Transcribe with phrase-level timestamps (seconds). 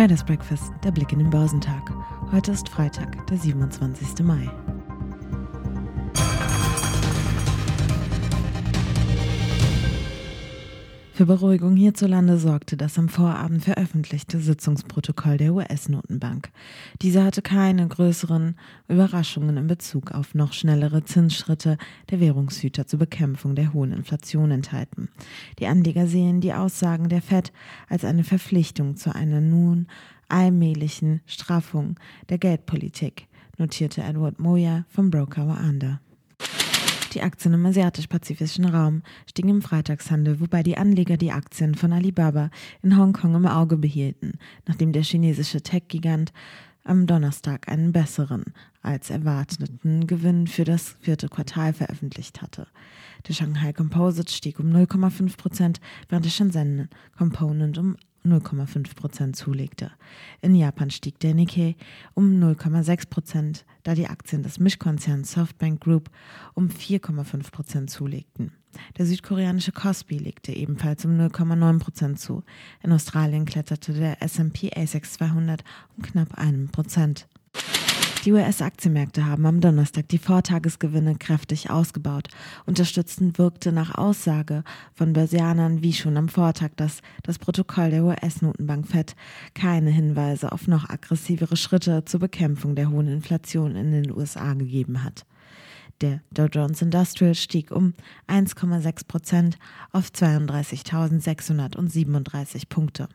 [0.00, 1.92] Traders Breakfast, der Blick in den Börsentag.
[2.32, 4.24] Heute ist Freitag, der 27.
[4.24, 4.48] Mai.
[11.20, 16.48] Für Beruhigung hierzulande sorgte das am Vorabend veröffentlichte Sitzungsprotokoll der US-Notenbank.
[17.02, 18.54] Diese hatte keine größeren
[18.88, 21.76] Überraschungen in Bezug auf noch schnellere Zinsschritte
[22.08, 25.10] der Währungshüter zur Bekämpfung der hohen Inflation enthalten.
[25.58, 27.52] Die Anleger sehen die Aussagen der Fed
[27.90, 29.88] als eine Verpflichtung zu einer nun
[30.30, 36.00] allmählichen Straffung der Geldpolitik, notierte Edward Moya vom Broker Waanda.
[37.12, 42.50] Die Aktien im asiatisch-pazifischen Raum stiegen im Freitagshandel, wobei die Anleger die Aktien von Alibaba
[42.82, 46.32] in Hongkong im Auge behielten, nachdem der chinesische Tech-Gigant
[46.84, 48.44] am Donnerstag einen besseren
[48.82, 52.68] als erwarteten Gewinn für das vierte Quartal veröffentlicht hatte.
[53.28, 59.90] Der Shanghai Composite stieg um 0,5 Prozent, während der Shenzhen Component um 0,5 Prozent zulegte.
[60.40, 61.76] In Japan stieg der Nikkei
[62.14, 66.10] um 0,6 Prozent, da die Aktien des Mischkonzerns Softbank Group
[66.54, 68.52] um 4,5 Prozent zulegten.
[68.98, 72.42] Der südkoreanische Kospi legte ebenfalls um 0,9 Prozent zu.
[72.82, 75.64] In Australien kletterte der S&P ASX 200
[75.96, 77.26] um knapp einen Prozent.
[78.26, 82.28] Die US-Aktienmärkte haben am Donnerstag die Vortagesgewinne kräftig ausgebaut.
[82.66, 84.62] Unterstützend wirkte nach Aussage
[84.92, 89.16] von Börsianern wie schon am Vortag, dass das Protokoll der US-Notenbank FED
[89.54, 95.02] keine Hinweise auf noch aggressivere Schritte zur Bekämpfung der hohen Inflation in den USA gegeben
[95.02, 95.24] hat.
[96.00, 97.92] Der Dow Jones Industrial stieg um
[98.26, 99.58] 1,6 Prozent
[99.92, 103.06] auf 32.637 Punkte.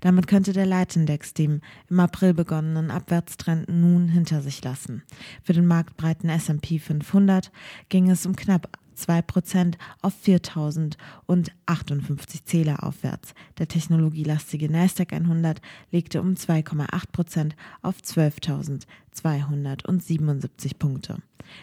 [0.00, 5.04] Damit könnte der Leitindex dem im April begonnenen Abwärtstrend nun hinter sich lassen.
[5.44, 7.52] Für den marktbreiten S&P 500
[7.88, 13.34] ging es um knapp 2% auf 4.058 Zähler aufwärts.
[13.58, 21.18] Der technologielastige Nasdaq 100 legte um 2,8% auf 12.277 Punkte.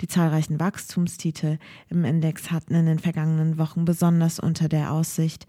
[0.00, 5.46] Die zahlreichen Wachstumstitel im Index hatten in den vergangenen Wochen besonders unter der Aussicht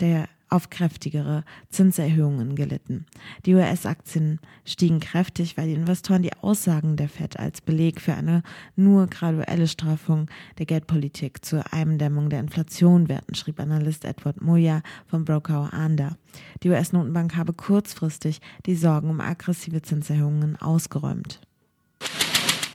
[0.00, 3.06] der auf kräftigere Zinserhöhungen gelitten.
[3.46, 8.42] Die US-Aktien stiegen kräftig, weil die Investoren die Aussagen der Fed als Beleg für eine
[8.76, 10.26] nur graduelle Straffung
[10.58, 16.16] der Geldpolitik zur Eindämmung der Inflation werten, schrieb Analyst Edward Moya vom Broker Anda.
[16.62, 21.40] Die US-Notenbank habe kurzfristig die Sorgen um aggressive Zinserhöhungen ausgeräumt.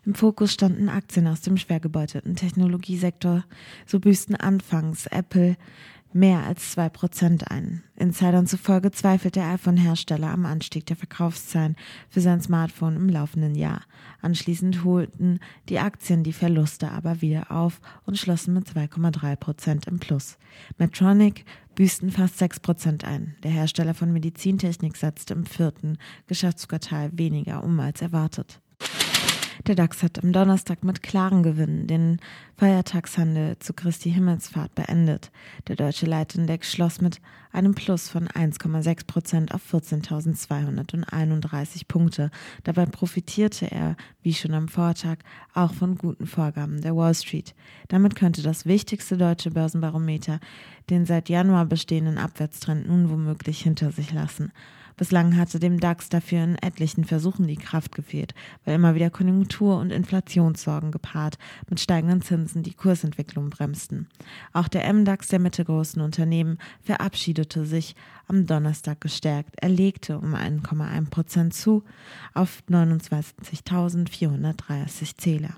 [0.05, 3.43] Im Fokus standen Aktien aus dem schwer gebeutelten Technologiesektor.
[3.87, 5.57] So büßten anfangs Apple,
[6.15, 7.83] mehr als 2% ein.
[7.97, 11.75] Insidern zufolge zweifelt der iPhone-Hersteller am Anstieg der Verkaufszahlen
[12.09, 13.81] für sein Smartphone im laufenden Jahr.
[14.21, 20.37] Anschließend holten die Aktien die Verluste aber wieder auf und schlossen mit 2,3% im Plus.
[20.77, 21.43] Medtronic
[21.75, 23.35] büßten fast 6% ein.
[23.43, 25.97] Der Hersteller von Medizintechnik setzte im vierten
[26.27, 28.61] Geschäftsquartal weniger um als erwartet.
[29.67, 32.19] Der DAX hat am Donnerstag mit klaren Gewinnen den
[32.57, 35.31] Feiertagshandel zu Christi Himmelsfahrt beendet.
[35.67, 37.19] Der deutsche Leitindex schloss mit
[37.51, 42.29] einem Plus von 1,6 Prozent auf 14.231 Punkte.
[42.63, 45.17] Dabei profitierte er, wie schon am Vortag,
[45.53, 47.55] auch von guten Vorgaben der Wall Street.
[47.87, 50.39] Damit könnte das wichtigste deutsche Börsenbarometer
[50.89, 54.51] den seit Januar bestehenden Abwärtstrend nun womöglich hinter sich lassen.
[54.97, 58.33] Bislang hatte dem DAX dafür in etlichen Versuchen die Kraft gefehlt,
[58.63, 61.37] weil immer wieder Konjunktur- und Inflationssorgen gepaart
[61.69, 64.07] mit steigenden Zinsen die Kursentwicklung bremsten.
[64.53, 67.95] Auch der MDAX der mittelgroßen Unternehmen verabschiedete sich
[68.27, 69.55] am Donnerstag gestärkt.
[69.57, 71.83] Er legte um 1,1 Prozent zu
[72.33, 75.55] auf 29.430 Zähler.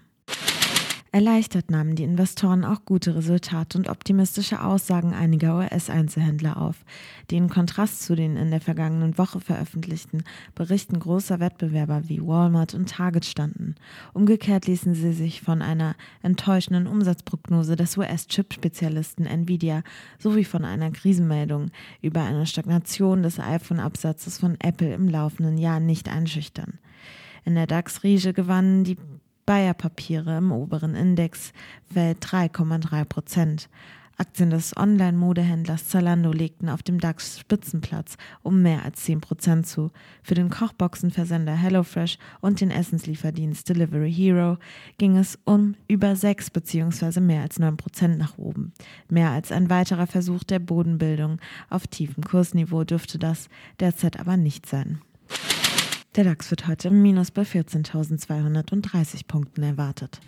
[1.12, 6.84] Erleichtert nahmen die Investoren auch gute Resultate und optimistische Aussagen einiger US-Einzelhändler auf,
[7.30, 10.24] die in Kontrast zu den in der vergangenen Woche veröffentlichten
[10.54, 13.76] Berichten großer Wettbewerber wie Walmart und Target standen.
[14.14, 19.84] Umgekehrt ließen sie sich von einer enttäuschenden Umsatzprognose des US-Chip-Spezialisten Nvidia
[20.20, 21.72] sowie von einer Krisenmeldung
[22.02, 26.80] über eine Stagnation des iPhone-Absatzes von Apple im laufenden Jahr nicht einschüchtern.
[27.46, 28.98] In der DAX-Riege gewannen die
[29.48, 31.54] Bayer-Papiere im oberen Index
[31.92, 33.70] fällt 3,3 Prozent.
[34.18, 39.92] Aktien des Online-Modehändlers Zalando legten auf dem DAX Spitzenplatz um mehr als 10 Prozent zu.
[40.22, 44.58] Für den Kochboxenversender HelloFresh und den Essenslieferdienst Delivery Hero
[44.98, 47.22] ging es um über 6 bzw.
[47.22, 48.74] mehr als 9 Prozent nach oben.
[49.08, 51.40] Mehr als ein weiterer Versuch der Bodenbildung
[51.70, 53.48] auf tiefem Kursniveau dürfte das
[53.80, 55.00] derzeit aber nicht sein.
[56.18, 60.20] Der DAX wird heute im Minus bei 14.230 Punkten erwartet.